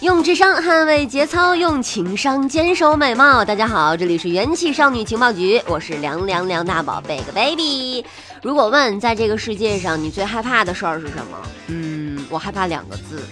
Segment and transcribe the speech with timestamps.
[0.00, 3.44] 用智商捍卫节操，用情商坚守美貌。
[3.44, 8.04] 大家好，这里是元气少女情报局，我是凉凉凉大宝贝个 baby。
[8.40, 11.36] 如果问在这个世界上你最害怕的事儿是什么？
[11.66, 13.24] 嗯，我害怕两个字，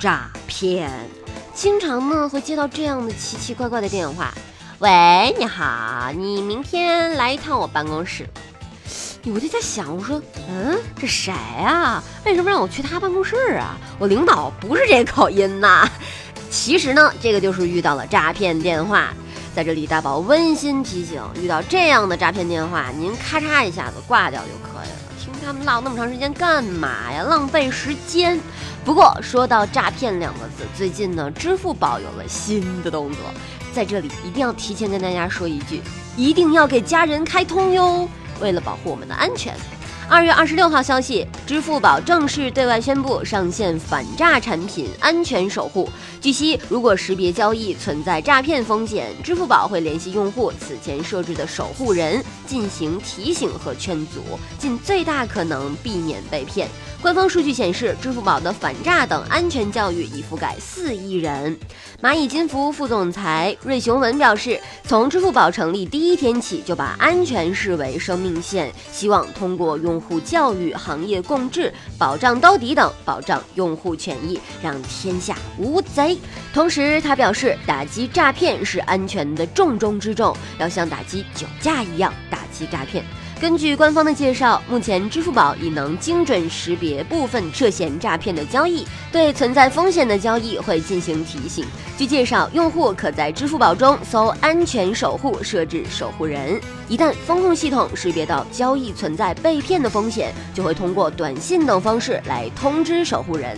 [0.00, 0.90] 诈骗。
[1.52, 4.32] 经常呢会接到这样的奇奇怪怪的电话，
[4.78, 8.26] 喂，你好，你明天来一趟我办公室。
[9.32, 12.02] 我就在想，我说，嗯，这谁啊？
[12.24, 13.76] 为什么让我去他办公室啊？
[13.98, 15.88] 我领导不是这口音呐。
[16.48, 19.12] 其实呢，这个就是遇到了诈骗电话。
[19.54, 24.96] 在这里，大宝温馨提醒：遇到这样的诈骗电话，您咔嚓一下子挂掉就可以了。
[25.18, 27.22] 听他们唠那么长时间干嘛呀？
[27.24, 28.38] 浪费时间。
[28.84, 33.18] 不过说到诈骗两个字，最近呢，支付宝有了新的动作。
[33.72, 35.82] 在这里一定要提前跟大家说一句，
[36.16, 38.08] 一定要给家人开通哟。
[38.40, 39.54] 为了保护我们的安全，
[40.08, 45.90] 二月二十六号消息，支付宝正式对外宣布上线反诈产品安全守护。
[46.20, 54.20] 据悉，如果识别交易存在诈骗风险，支付宝会联系用户此前设置的守护人进行提醒和劝阻，
[54.58, 56.68] 尽最大可能避免被骗。
[57.02, 61.56] 官方数据显示，支付宝的反诈等安全教育已覆盖四亿人。
[62.00, 76.18] 蚂蚁金服副总裁芮雄文表示，从支付宝成立第一天起，就把安全视为生命线，希望通过用户教育、行业共治、保障兜底等，保障用户权益，让天下无贼。
[76.52, 83.04] 同时，他表示，打击诈骗是安全的重中之重，要像打击酒驾一样打击诈骗。
[83.38, 91.66] 根据官方的介绍，目前支付宝已能精准识别部分涉嫌诈骗的交易，对存在风险的交易会进行提醒。
[91.98, 96.58] 据介绍，用户可在支付宝中搜“安全守护”，设置守护人。
[96.88, 103.54] 一旦风控系统识别到交易存在被骗的风险，就会通过短信等方式来通知守护人。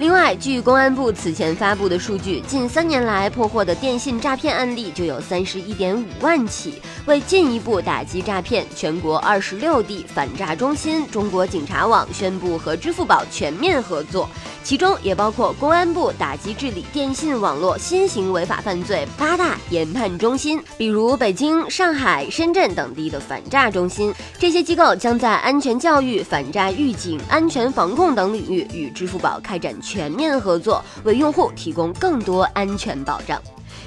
[0.00, 6.80] 另外，据公安部此前发布的数据，近三年来破获的电信诈骗案例就有三十一点五万起。
[7.04, 14.26] 为进一步打击诈骗，全国二十六地反诈中心、中国警察网宣布和支付宝全面合作。
[14.62, 24.14] 其中也包括公安部打击治理电信网络新型违法犯罪八大研判中心，比如北京、上海、深圳等地的反诈中心。
[24.38, 33.42] 这些机构将在安全教育、反诈预警、安全防控等领域与支付宝开展全面合作，为用户提供更多安全保障。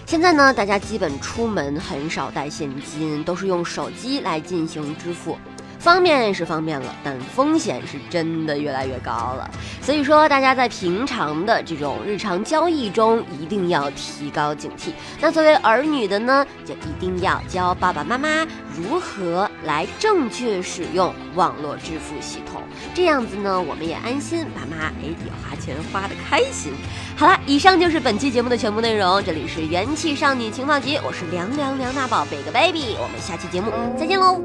[0.05, 5.37] 现在呢，大家基本出门很少带现金，都是用手机来进行支付。
[5.83, 9.51] 方便是方便了，但风险是真的越来越高了。
[9.81, 14.91] 所以说，大家在平常的这种日常交易中，一定要提高警惕。
[15.19, 22.61] 那作为儿女的呢，就一定要教爸爸妈妈如何来正确使用网络支付系统。
[22.93, 26.71] 这样子呢，我们也安心，爸妈哎也花钱花的开心。
[27.17, 29.21] 好了，以上就是本期节目的全部内容。
[29.21, 33.69] 这里是元气少女情报局，我是凉凉凉大宝贝个 baby，我们下期节目
[33.99, 34.41] 再见喽。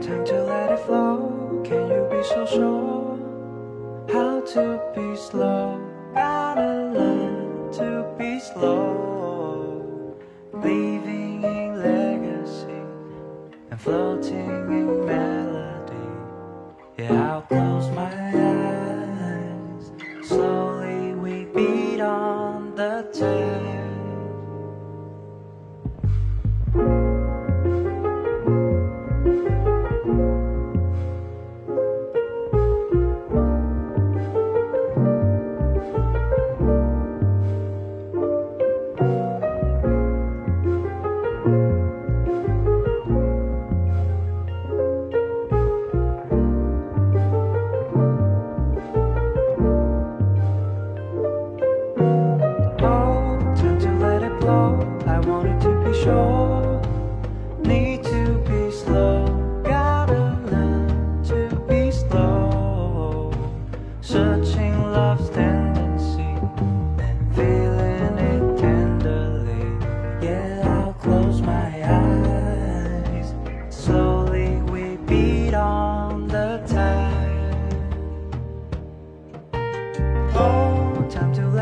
[1.68, 3.18] Can you be so sure
[4.10, 5.78] how to be slow?
[6.14, 10.16] Gotta learn to be slow,
[10.54, 12.80] leaving in legacy
[13.70, 15.37] and floating in melody.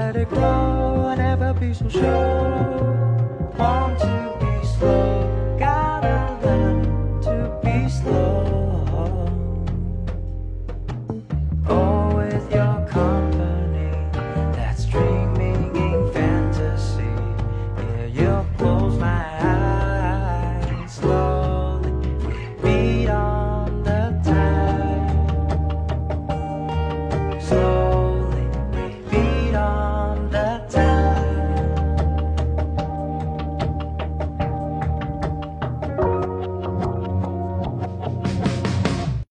[0.06, 3.52] let it go and never be so sure.
[3.58, 9.45] Want to be slow, gotta learn to be slow.